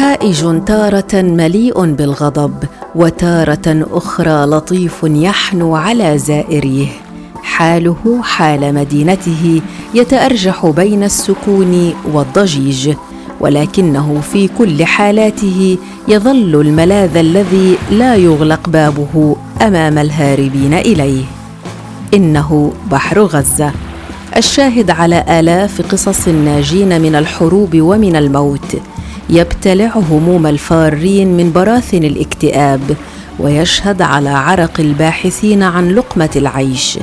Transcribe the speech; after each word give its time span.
هائج 0.00 0.64
تارة 0.66 1.14
مليء 1.14 1.84
بالغضب 1.84 2.54
وتارة 2.94 3.86
أخرى 3.92 4.44
لطيف 4.46 4.96
يحنو 5.04 5.76
على 5.76 6.18
زائريه. 6.18 6.86
حاله 7.42 8.20
حال 8.22 8.74
مدينته 8.74 9.62
يتأرجح 9.94 10.66
بين 10.66 11.04
السكون 11.04 11.94
والضجيج 12.12 12.94
ولكنه 13.40 14.20
في 14.32 14.48
كل 14.48 14.84
حالاته 14.84 15.78
يظل 16.08 16.60
الملاذ 16.60 17.16
الذي 17.16 17.76
لا 17.90 18.16
يغلق 18.16 18.68
بابه 18.68 19.36
أمام 19.62 19.98
الهاربين 19.98 20.74
إليه. 20.74 21.24
إنه 22.14 22.72
بحر 22.90 23.22
غزة. 23.22 23.72
الشاهد 24.36 24.90
على 24.90 25.40
آلاف 25.40 25.92
قصص 25.92 26.28
الناجين 26.28 27.00
من 27.00 27.14
الحروب 27.14 27.70
ومن 27.74 28.16
الموت. 28.16 28.76
يبتلع 29.30 29.90
هموم 29.96 30.46
الفارين 30.46 31.36
من 31.36 31.52
براثن 31.52 32.04
الاكتئاب 32.04 32.96
ويشهد 33.38 34.02
على 34.02 34.30
عرق 34.30 34.80
الباحثين 34.80 35.62
عن 35.62 35.88
لقمة 35.88 36.30
العيش. 36.36 36.98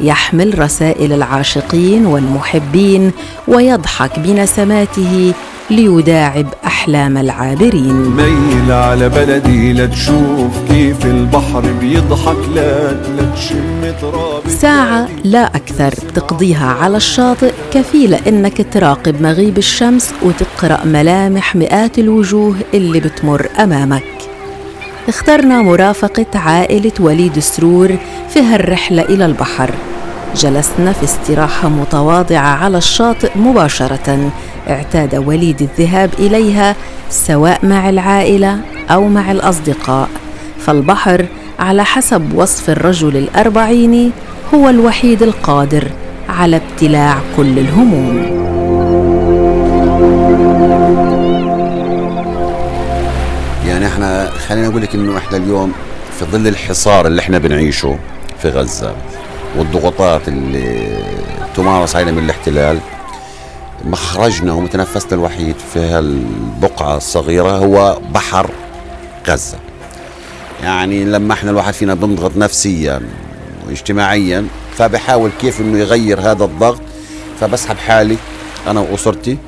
يحمل 0.00 0.58
رسائل 0.58 1.12
العاشقين 1.12 2.06
والمحبين 2.06 3.10
ويضحك 3.48 4.18
بنسماته 4.18 5.32
ليداعب 5.70 6.46
أحلام 6.66 7.18
العابرين. 7.18 8.16
ميل 8.16 8.72
على 8.72 9.08
بلدي 9.08 9.72
لتشوف 9.72 10.50
كيف 10.68 11.06
البحر 11.06 11.60
بيضحك 11.80 12.48
لا 12.54 12.92
لتشم 12.92 13.92
تراب 14.00 14.42
ساعة 14.48 15.08
لا 15.24 15.46
أكثر 15.46 15.90
تقضيها 15.90 16.66
على 16.66 16.96
الشاطئ. 16.96 17.52
كفيلة 17.72 18.20
إنك 18.28 18.66
تراقب 18.72 19.22
مغيب 19.22 19.58
الشمس 19.58 20.14
وتقرأ 20.22 20.84
ملامح 20.84 21.56
مئات 21.56 21.98
الوجوه 21.98 22.54
اللي 22.74 23.00
بتمر 23.00 23.48
أمامك. 23.62 24.04
اخترنا 25.08 25.62
مرافقة 25.62 26.38
عائلة 26.38 26.92
وليد 27.00 27.38
سرور 27.38 27.96
في 28.28 28.40
هالرحلة 28.40 29.02
إلى 29.02 29.26
البحر. 29.26 29.70
جلسنا 30.36 30.92
في 30.92 31.04
استراحة 31.04 31.68
متواضعة 31.68 32.64
على 32.64 32.78
الشاطئ 32.78 33.30
مباشرة 33.38 34.30
اعتاد 34.68 35.14
وليد 35.14 35.62
الذهاب 35.62 36.10
إليها 36.18 36.76
سواء 37.10 37.66
مع 37.66 37.88
العائلة 37.88 38.58
أو 38.90 39.08
مع 39.08 39.30
الأصدقاء. 39.30 40.08
فالبحر 40.60 41.26
على 41.58 41.84
حسب 41.84 42.32
وصف 42.34 42.70
الرجل 42.70 43.16
الأربعيني 43.16 44.10
هو 44.54 44.68
الوحيد 44.68 45.22
القادر 45.22 45.88
على 46.28 46.56
ابتلاع 46.56 47.18
كل 47.36 47.58
الهموم. 47.58 48.38
يعني 53.66 53.86
إحنا 53.86 54.30
خلينا 54.48 54.68
نقول 54.68 54.82
لك 54.82 54.94
إنه 54.94 55.18
إحنا 55.18 55.36
اليوم 55.36 55.72
في 56.18 56.24
ظل 56.24 56.46
الحصار 56.48 57.06
اللي 57.06 57.20
إحنا 57.20 57.38
بنعيشه 57.38 57.98
في 58.42 58.48
غزة 58.48 58.94
والضغوطات 59.58 60.28
اللي 60.28 60.88
تمارس 61.56 61.96
علينا 61.96 62.10
من 62.10 62.24
الاحتلال 62.24 62.78
مخرجنا 63.84 64.52
ومتنفسنا 64.52 65.12
الوحيد 65.12 65.56
في 65.72 65.78
هالبقعة 65.78 66.96
الصغيرة 66.96 67.50
هو 67.50 67.98
بحر 68.14 68.50
غزة. 69.28 69.58
يعني 70.62 71.04
لما 71.04 71.32
إحنا 71.32 71.50
الواحد 71.50 71.72
فينا 71.74 71.94
بنضغط 71.94 72.36
نفسيا 72.36 73.00
واجتماعيا 73.66 74.46
فبحاول 74.76 75.30
كيف 75.40 75.60
إنه 75.60 75.78
يغير 75.78 76.20
هذا 76.20 76.44
الضغط. 76.44 76.80
فبسحب 77.40 77.76
حالي 77.76 78.16
أنا 78.66 78.80
وأسرتي 78.80 79.38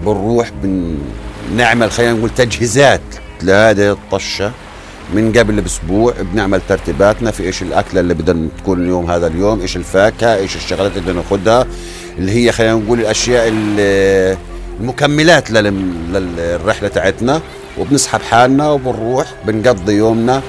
بنروح 0.00 0.50
بنعمل 0.62 1.90
خلينا 1.90 2.12
نقول 2.12 2.30
تجهيزات 2.30 3.00
لهذه 3.42 3.92
الطشة 3.92 4.52
من 5.14 5.32
قبل 5.32 5.60
بأسبوع 5.60 6.14
بنعمل 6.32 6.60
ترتيباتنا 6.68 7.30
في 7.30 7.42
إيش 7.42 7.62
الأكلة 7.62 8.00
اللي 8.00 8.14
بدنا 8.14 8.48
تكون 8.58 8.82
اليوم 8.82 9.10
هذا 9.10 9.26
اليوم 9.26 9.60
إيش 9.60 9.76
الفاكهة 9.76 10.36
إيش 10.36 10.56
الشغلات 10.56 10.90
اللي 10.90 11.00
بدنا 11.00 11.22
ناخذها 11.22 11.66
اللي 12.18 12.32
هي 12.32 12.52
خلينا 12.52 12.74
نقول 12.74 13.00
الأشياء 13.00 13.52
المكملات 14.80 15.50
للرحلة 15.50 16.88
تاعتنا 16.88 17.40
وبنسحب 17.78 18.20
حالنا 18.22 18.70
وبنروح 18.70 19.26
بنقضي 19.44 19.92
يومنا 19.92 20.42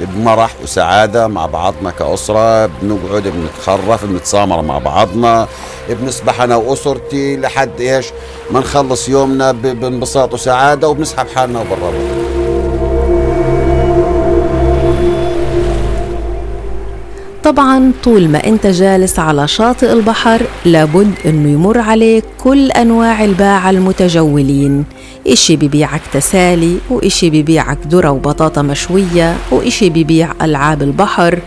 بمرح 0.00 0.54
وسعادة 0.62 1.28
مع 1.28 1.46
بعضنا 1.46 1.90
كأسرة 1.90 2.66
بنقعد 2.66 3.22
بنتخرف 3.22 4.04
بنتسامر 4.04 4.62
مع 4.62 4.78
بعضنا 4.78 5.48
بنسبح 5.88 6.40
أنا 6.40 6.56
وأسرتي 6.56 7.36
لحد 7.36 7.80
إيش؟ 7.80 8.06
ما 8.50 8.60
نخلص 8.60 9.08
يومنا 9.08 9.52
بانبساط 9.52 10.34
وسعادة 10.34 10.88
وبنسحب 10.88 11.26
حالنا 11.34 11.60
وبنروح. 11.60 11.94
طبعا 17.46 17.92
طول 18.04 18.28
ما 18.28 18.46
أنت 18.46 18.66
جالس 18.66 19.18
على 19.18 19.48
شاطئ 19.48 19.92
البحر 19.92 20.42
لابد 20.64 21.14
إنه 21.26 21.48
يمر 21.50 21.78
عليك 21.78 22.24
كل 22.44 22.70
أنواع 22.70 23.24
الباعة 23.24 23.70
المتجولين. 23.70 24.84
إشي 25.26 25.56
ببيعك 25.56 26.00
تسالي 26.12 26.78
وإشي 26.90 27.30
ببيعك 27.30 27.78
ذرة 27.88 28.10
وبطاطا 28.10 28.62
مشوية 28.62 29.36
وإشي 29.50 29.90
ببيع 29.90 30.32
ألعاب 30.42 30.82
البحر. 30.82 31.38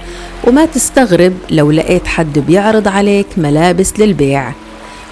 وما 0.48 0.66
تستغرب 0.66 1.34
لو 1.50 1.72
لقيت 1.72 2.08
حد 2.08 2.40
بيعرض 2.40 2.88
عليك 2.88 3.28
ملابس 3.38 4.00
للبيع. 4.00 4.54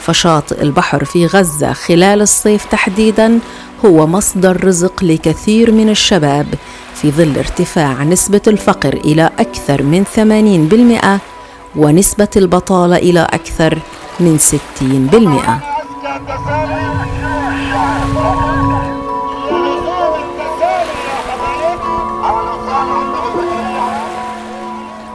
فشاطئ 0.02 0.62
البحر 0.62 1.06
في 1.06 1.25
غزة 1.25 1.74
خلال 1.74 2.22
الصيف 2.22 2.66
تحديدا 2.66 3.40
هو 3.86 4.08
مصدر 4.08 4.66
رزق 4.66 5.04
لكثير 5.04 5.72
من 5.72 5.90
الشباب. 5.90 6.48
في 7.02 7.12
ظل 7.12 7.38
ارتفاع 7.38 8.03
نسبة 8.03 8.41
الفقر 8.47 8.94
إلى 8.94 9.30
أكثر 9.40 9.84
من 9.84 10.03
80% 11.75 11.75
ونسبة 11.75 12.28
البطالة 12.38 12.96
إلى 12.96 13.28
أكثر 13.34 13.80
من 14.19 14.40
60%. 14.40 15.78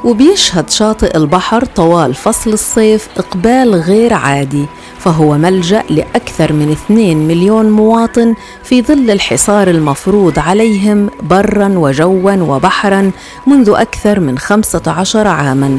وبيشهد 0.04 0.70
شاطئ 0.70 1.16
البحر 1.16 1.64
طوال 1.64 2.14
فصل 2.14 2.52
الصيف 2.52 3.08
إقبال 3.16 3.74
غير 3.74 4.12
عادي 4.12 4.66
فهو 5.04 5.38
ملجأ 5.38 5.82
لأكثر 5.90 6.52
من 6.52 6.70
2 6.70 7.16
مليون 7.28 7.70
مواطن 7.70 8.34
في 8.64 8.82
ظل 8.82 9.10
الحصار 9.10 9.70
المفروض 9.70 10.38
عليهم 10.38 11.10
برا 11.22 11.68
وجوا 11.68 12.32
وبحرا 12.32 13.10
منذ 13.46 13.72
أكثر 13.76 14.20
من 14.20 14.38
15 14.38 15.28
عاما 15.28 15.78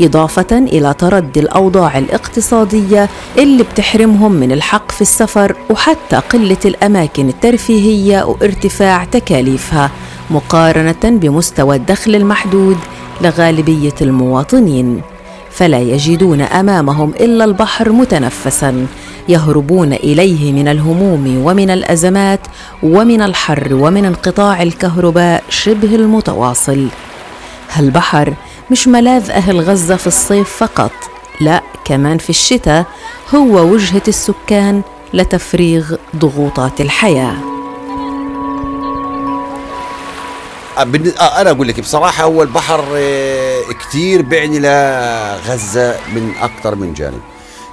إضافة 0.00 0.58
إلى 0.58 0.94
تردي 0.98 1.40
الأوضاع 1.40 1.98
الاقتصادية 1.98 3.08
اللي 3.38 3.62
بتحرمهم 3.62 4.32
من 4.32 4.52
الحق 4.52 4.90
في 4.90 5.02
السفر 5.02 5.56
وحتى 5.70 6.16
قلة 6.16 6.56
الأماكن 6.64 7.28
الترفيهية 7.28 8.24
وارتفاع 8.24 9.04
تكاليفها 9.04 9.90
مقارنة 10.30 11.02
بمستوى 11.04 11.76
الدخل 11.76 12.14
المحدود 12.14 12.76
لغالبية 13.20 13.94
المواطنين. 14.00 15.11
فلا 15.62 15.78
يجدون 15.80 16.40
أمامهم 16.40 17.10
إلا 17.10 17.44
البحر 17.44 17.92
متنفسا 17.92 18.86
يهربون 19.28 19.92
إليه 19.92 20.52
من 20.52 20.68
الهموم 20.68 21.42
ومن 21.44 21.70
الأزمات 21.70 22.40
ومن 22.82 23.22
الحر 23.22 23.74
ومن 23.74 24.04
انقطاع 24.04 24.62
الكهرباء 24.62 25.42
شبه 25.48 25.94
المتواصل. 25.94 26.86
هالبحر 27.72 28.34
مش 28.70 28.88
ملاذ 28.88 29.30
أهل 29.30 29.60
غزة 29.60 29.96
في 29.96 30.06
الصيف 30.06 30.48
فقط؟ 30.48 30.92
لا 31.40 31.62
كمان 31.84 32.18
في 32.18 32.30
الشتاء 32.30 32.86
هو 33.34 33.72
وجهة 33.72 34.02
السكان 34.08 34.82
لتفريغ 35.14 35.94
ضغوطات 36.16 36.80
الحياة. 36.80 37.51
أنا 40.78 41.50
أقول 41.50 41.68
لك 41.68 41.80
بصراحة 41.80 42.24
هو 42.24 42.42
البحر 42.42 42.84
كثير 43.80 44.22
بيعني 44.22 44.58
لغزه 44.58 45.96
من 46.14 46.32
أكثر 46.40 46.74
من 46.74 46.94
جانب. 46.94 47.20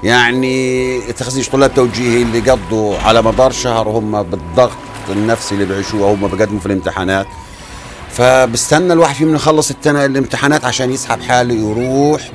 يعني 0.04 1.01
تخصيص 1.01 1.50
طلاب 1.50 1.74
توجيهي 1.74 2.22
اللي 2.22 2.51
قضوا 2.51 2.98
على 2.98 3.22
مدار 3.22 3.51
شهر 3.51 3.90
هم 3.90 4.24
بالضغط 4.24 4.78
النفسي 5.10 5.56
اللي 5.56 5.66
بيعيشوه 5.66 6.12
هم 6.13 6.28
بقدموا 6.28 6.60
في 6.60 6.66
الامتحانات. 6.66 7.28
فبستنى 8.12 8.94
الواحد 8.94 9.16
فيهم 9.16 9.36
يخلص 9.36 9.72
الامتحانات 9.86 10.66
عشان 10.66 10.92
يسحب 10.92 11.22
حاله 11.22 11.54
يروح 11.54 12.31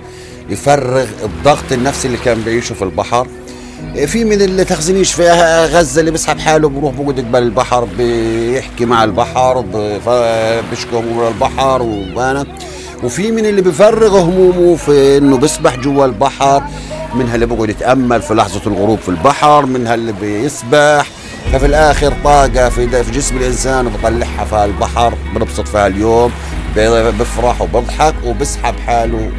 يفرغ 0.48 1.06
الضغط 1.24 1.72
النفسي 1.72 2.06
اللي 2.08 2.18
كان 2.18 2.40
بيعيشه 2.40 2.74
في 2.74 2.82
البحر. 2.82 3.26
في 4.06 4.24
من 4.24 4.42
اللي 4.42 4.64
تخزنيش 4.64 5.12
في 5.12 5.30
غزة 5.72 6.00
اللي 6.00 6.10
بيسحب 6.10 6.38
حاله 6.38 6.68
بروح 6.68 6.94
بقعد 6.94 7.18
قبل 7.20 7.42
البحر 7.42 7.84
بيحكي 7.98 8.84
مع 8.84 9.04
البحر 9.04 9.60
بيشكي 10.70 10.96
هموم 10.96 11.26
البحر 11.28 11.82
وأنا. 11.82 12.46
وفي 13.02 13.30
من 13.32 13.46
اللي 13.46 13.62
بيفرغ 13.62 14.18
همومه 14.20 14.76
في 14.76 15.18
إنه 15.18 15.36
بيسبح 15.38 15.76
جوا 15.76 16.04
البحر 16.06 16.62
منها 17.14 17.34
اللي 17.34 17.46
بيقعد 17.46 17.68
يتأمل 17.68 18.22
في 18.22 18.34
لحظة 18.34 18.60
الغروب 18.66 18.98
في 18.98 19.08
البحر 19.08 19.66
منها 19.66 19.94
اللي 19.94 20.12
بيسبح. 20.12 21.06
ففي 21.52 21.66
الآخر 21.66 22.12
طاقة 22.24 22.68
في, 22.68 23.04
في 23.04 23.10
جسم 23.12 23.36
الإنسان 23.36 23.86
وبطلعها 23.86 24.44
في 24.44 24.64
البحر 24.64 25.14
بنبسط 25.34 25.68
فيها 25.68 25.86
اليوم 25.86 26.32
بفرح 27.20 27.62
وبضحك 27.62 28.14
وبسحب 28.24 28.74
حاله 28.86 29.30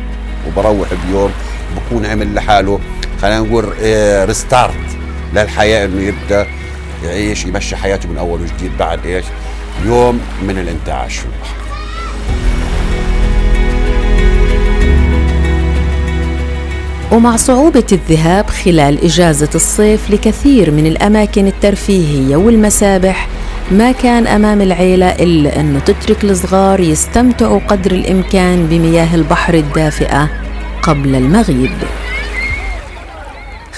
وبروح 0.47 0.87
بيوم 1.07 1.31
بكون 1.75 2.05
عمل 2.05 2.35
لحاله. 2.35 2.79
خلينا 3.21 3.39
نقول 3.39 3.65
ريستارت 4.27 4.73
آه، 4.73 5.33
للحياة 5.33 5.85
إنه 5.85 6.01
يبدأ 6.01 6.47
يعيش 7.03 7.45
يمشي 7.45 7.75
حياته 7.75 8.09
من 8.09 8.17
أول 8.17 8.41
وجديد 8.41 8.77
بعد 8.79 9.05
إيش؟ 9.05 9.25
يوم 9.85 10.21
من 10.41 10.57
الانتعاش 10.57 11.17
في 11.17 11.25
البحر 11.25 11.65
ومع 17.11 17.35
صعوبة 17.35 17.83
الذهاب 17.91 18.49
خلال 18.49 19.03
إجازة 19.05 19.49
الصيف 19.55 20.09
لكثير 20.09 20.71
من 20.71 20.87
الأماكن 20.87 21.47
الترفيهية 21.47 22.35
والمسابح 22.35 23.27
ما 23.71 23.91
كان 23.91 24.27
أمام 24.27 24.61
العيلة 24.61 25.09
إلا 25.09 25.59
أنه 25.59 25.79
تترك 25.79 26.23
الصغار 26.23 26.79
يستمتعوا 26.79 27.59
قدر 27.67 27.91
الإمكان 27.91 28.67
بمياه 28.67 29.15
البحر 29.15 29.53
الدافئة 29.53 30.29
قبل 30.83 31.15
المغيب 31.15 31.71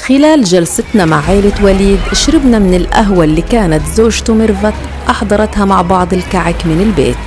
خلال 0.08 0.44
جلستنا 0.44 1.06
مع 1.06 1.30
عيلة 1.30 1.64
وليد 1.64 2.00
شربنا 2.14 2.60
من 2.60 2.74
القهوة 2.74 3.24
اللي 3.24 3.42
كانت 3.42 3.82
زوجته 3.96 4.34
ميرفت 4.34 4.74
أحضرتها 5.10 5.66
مع 5.66 5.82
بعض 5.82 6.14
الكعك 6.14 6.66
من 6.66 6.82
البيت. 6.82 7.18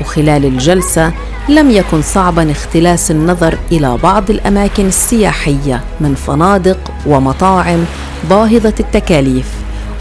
وخلال 0.00 0.44
الجلسة 0.44 1.12
لم 1.48 1.70
يكن 1.70 2.02
صعبا 2.02 2.50
اختلاس 2.50 3.10
النظر 3.10 3.58
إلى 3.72 3.98
بعض 4.02 4.30
الأماكن 4.30 4.86
السياحية 4.86 5.80
من 6.00 6.14
فنادق 6.14 6.78
ومطاعم 7.06 7.84
باهظة 8.30 8.74
التكاليف. 8.80 9.50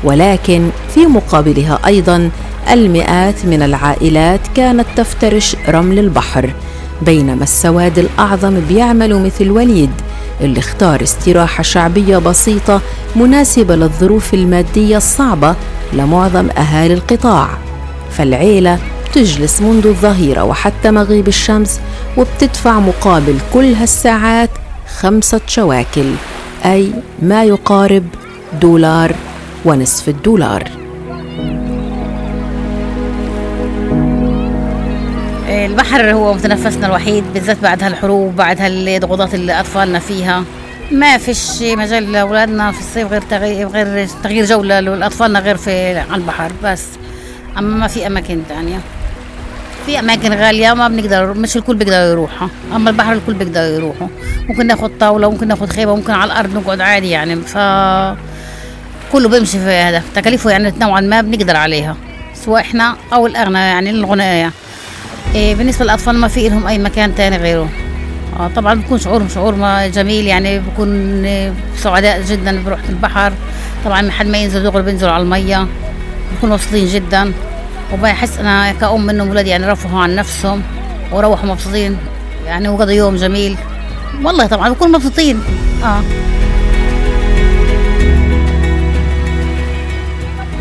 ولكن 0.04 0.70
في 0.94 1.06
مقابلها 1.06 1.80
أيضا 1.88 2.30
المئات 2.72 3.46
من 3.46 3.64
العائلات 3.64 4.42
كانت 4.56 4.86
تفترش 4.98 5.56
رمل 5.70 6.00
البحر 6.00 6.54
بينما 7.02 7.44
السواد 7.44 8.00
الأعظم 8.00 8.60
بيعملوا 8.70 9.20
مثل 9.20 9.50
وليد 9.52 9.92
اللي 10.42 10.60
اختار 10.60 11.04
استراحة 11.04 11.64
شعبية 11.64 12.18
بسيطة 12.18 12.82
مناسبة 13.16 13.76
للظروف 13.76 14.34
المادية 14.34 14.98
الصعبة 14.98 15.56
لمعظم 15.94 16.50
أهالي 16.50 16.94
القطاع. 16.94 17.50
فالعيلة 18.12 18.80
بتجلس 19.10 19.62
منذ 19.62 19.88
الظهيرة 19.88 20.44
وحتى 20.44 20.92
مغيب 20.92 21.28
الشمس 21.28 21.80
وبتدفع 22.18 22.80
مقابل 22.80 23.38
كل 23.54 23.74
هالساعات 23.74 24.50
خمسة 25.00 25.42
شواكل 25.48 26.12
أي 26.66 26.92
ما 27.22 27.44
يقارب 27.44 28.04
دولار 28.62 29.16
ونصف 29.66 30.10
الدولار. 30.10 30.81
البحر 35.66 36.12
هو 36.12 36.34
متنفسنا 36.34 36.88
الوحيد 36.88 37.24
بالذات 37.34 37.60
بعد 37.60 37.84
هالحروب 37.84 38.36
بعد 38.36 38.62
هالضغوطات 38.62 39.34
اللي 39.34 39.60
أطفالنا 39.60 40.00
فيها. 40.00 40.44
ما 40.92 41.18
فيش 41.18 41.62
مجال 41.62 42.12
لأولادنا 42.12 42.72
في 42.72 42.80
الصيف 42.80 43.12
غير 43.12 43.22
تغيير 43.22 43.68
غير 43.68 44.08
تغيير 44.24 44.46
جوله 44.46 44.80
لأطفالنا 44.80 45.40
غير 45.40 45.58
في 45.58 45.98
على 45.98 46.16
البحر 46.16 46.52
بس. 46.64 46.84
أما 47.58 47.78
ما 47.78 47.88
في 47.88 48.08
أماكن 48.08 48.42
ثانية 48.50 48.80
في 49.86 50.00
أماكن 50.00 50.34
غالية 50.34 50.74
ما 50.74 50.88
بنقدر 50.88 51.34
مش 51.34 51.58
الكل 51.58 51.76
بيقدر 51.76 52.12
يروحها 52.12 52.50
أما 52.76 52.90
البحر 52.90 53.14
الكل 53.14 53.34
بيقدر 53.34 53.62
يروحوا 53.62 54.08
ممكن 54.50 54.68
ناخذ 54.68 54.90
طاولة 55.00 55.30
ممكن 55.32 55.48
ناخذ 55.48 55.68
خيمه 55.70 55.96
ممكن 55.96 56.14
على 56.14 56.32
الأرض 56.34 56.56
نقعد 56.56 56.82
عادي 56.82 57.10
يعني. 57.10 57.36
ف 57.36 57.58
كله 59.12 59.30
بيمشي 59.30 59.60
في 59.60 59.70
هذا. 59.70 60.04
تكاليفه 60.16 60.50
يعني 60.50 60.74
نوعا 60.82 61.02
ما 61.02 61.22
بنقدر 61.22 61.56
عليها 61.56 61.96
سواء 62.34 62.62
إحنا 62.62 62.96
أو 63.14 63.28
الأغنياء 63.28 63.74
يعني 63.74 63.90
الغنياء. 63.90 64.52
إيه 65.36 65.56
بالنسبة 65.56 65.86
للأطفال 65.86 66.18
ما 66.18 66.28
في 66.28 66.50
لهم 66.50 66.68
أي 66.68 66.78
مكان 66.78 67.16
تاني 67.16 67.38
غيره. 67.38 67.70
آه 68.40 68.50
طبعا 68.56 68.74
بيكون 68.74 69.00
شعور 69.00 69.28
شعور 69.28 69.56
ما 69.56 69.88
جميل 69.88 70.28
يعني 70.28 70.60
بكون 70.60 71.24
سعداء 71.76 72.22
جدا 72.22 72.64
بروح 72.64 72.80
البحر. 72.90 73.34
طبعا 73.86 74.12
حد 74.12 74.28
ما 74.28 74.38
ينزل 74.38 74.64
دغري 74.64 74.84
بينزلوا 74.84 75.12
على 75.12 75.24
المية 75.24 75.68
بكونوا 76.38 76.56
مبسوطين 76.56 76.86
جدا. 76.86 77.34
وبحس 77.94 78.38
أنا 78.38 78.72
كأم 78.72 79.10
إنهم 79.10 79.30
ولادي 79.30 79.50
يعني 79.50 79.66
رفهوا 79.66 80.02
عن 80.02 80.16
نفسهم 80.16 80.62
وروحوا 81.12 81.50
مبسوطين 81.50 81.98
يعني 82.46 82.70
وقضوا 82.70 82.92
يوم 82.92 83.16
جميل. 83.16 83.58
والله 84.24 84.48
طبعا 84.48 84.70
بكونوا 84.70 84.98
مبسوطين. 84.98 85.40
آه. 85.84 86.02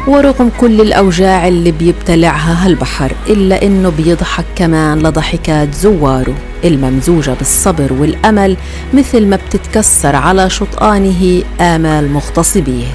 ورغم 0.06 0.50
كل 0.60 0.80
الأوجاع 0.80 1.48
اللي 1.48 1.72
بيبتلعها 1.72 2.66
هالبحر 2.66 3.12
إلا 3.28 3.62
إنه 3.62 3.88
بيضحك 3.88 4.44
كمان 4.56 4.98
لضحكات 4.98 5.74
زواره 5.74 6.34
الممزوجة 6.64 7.30
بالصبر 7.30 7.92
والأمل 7.92 8.56
مثل 8.94 9.26
ما 9.26 9.36
بتتكسر 9.36 10.16
على 10.16 10.50
شطآنه 10.50 11.42
آمال 11.60 12.12
مغتصبيه. 12.12 12.86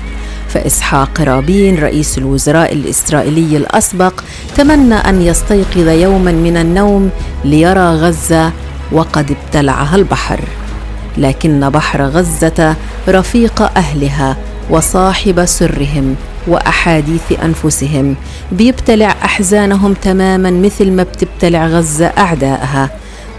فإسحاق 0.49 1.21
رابين 1.21 1.79
رئيس 1.79 2.17
الوزراء 2.17 2.73
الإسرائيلي 2.73 3.57
الأسبق 3.57 4.23
تمنى 4.57 4.95
أن 4.95 5.21
يستيقظ 5.21 5.87
يوما 5.87 6.31
من 6.31 6.57
النوم 6.57 7.09
ليرى 7.45 7.89
غزة 7.89 8.51
وقد 8.91 9.31
ابتلعها 9.31 9.95
البحر. 9.95 10.39
لكن 11.17 11.69
بحر 11.69 12.01
غزة 12.01 12.75
رفيق 13.09 13.61
أهلها 13.77 14.37
وصاحب 14.69 15.45
سرهم 15.45 16.15
وأحاديث 16.47 17.31
أنفسهم. 17.43 18.15
بيبتلع 18.51 19.15
أحزانهم 19.25 19.93
تماما 19.93 20.51
مثل 20.51 20.91
ما 20.91 21.03
بتبتلع 21.03 21.67
غزة 21.67 22.05
اعدائها 22.05 22.89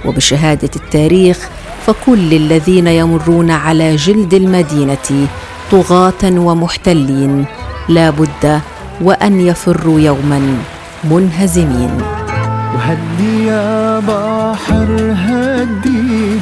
وبشهادة 0.05 0.71
التاريخ 0.77 1.49
فكل 1.87 2.35
الذين 2.35 2.87
يمرون 2.87 3.51
على 3.51 3.97
جلد 3.97 4.35
المدينة 4.35 5.27
طغاة 5.71 6.23
ومحتلين. 6.25 7.45
لا 7.89 8.11
بد 8.11 8.61
وأن 9.01 9.41
يفروا 9.41 10.01
يوما 10.01 10.57
منهزمين. 11.05 11.91
وهدي 12.75 13.47
يا 13.47 14.01
بحر 14.01 15.15
هدي 15.27 16.41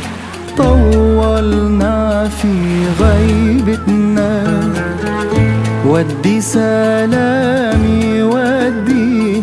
طولنا 0.57 2.29
في 2.43 2.85
غيبتنا. 3.01 4.54
ودي 5.95 6.41
سلامي 6.41 8.23
ودي 8.23 9.43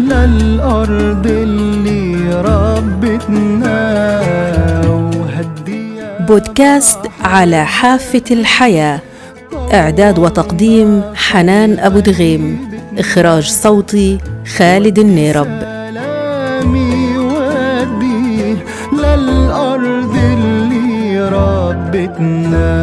للأرض 0.00 1.26
اللي 1.26 2.42
ربتنا 2.42 3.96
بودكاست 6.28 6.98
على 7.20 7.64
حافة 7.66 8.22
الحياة. 8.30 9.00
إعداد 9.74 10.18
وتقديم 10.18 11.02
حنان 11.14 11.78
أبو 11.78 11.98
دغيم. 11.98 12.70
إخراج 12.98 13.48
صوتي 13.48 14.18
خالد 14.56 14.98
النيرب. 14.98 15.76
للأرض 18.92 20.16
اللي 20.16 21.28
ربتنا 21.28 22.76